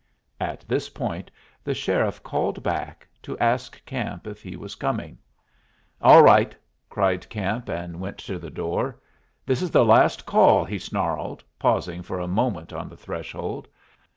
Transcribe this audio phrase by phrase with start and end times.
[0.39, 1.29] At this point
[1.63, 5.19] the sheriff called back to ask Camp if he was coming.
[6.01, 6.55] "All right,"
[6.89, 8.99] cried Camp, and went to the door.
[9.45, 13.67] "This is the last call," he snarled, pausing for a moment on the threshold.